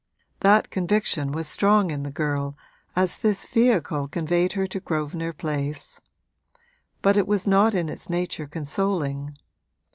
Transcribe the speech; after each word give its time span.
That 0.39 0.71
conviction 0.71 1.31
was 1.31 1.47
strong 1.47 1.91
in 1.91 2.01
the 2.01 2.09
girl 2.09 2.57
as 2.95 3.19
this 3.19 3.45
vehicle 3.45 4.07
conveyed 4.07 4.53
her 4.53 4.65
to 4.65 4.79
Grosvenor 4.79 5.31
Place; 5.31 6.01
but 7.03 7.17
it 7.17 7.27
was 7.27 7.45
not 7.45 7.75
in 7.75 7.87
its 7.87 8.09
nature 8.09 8.47
consoling. 8.47 9.37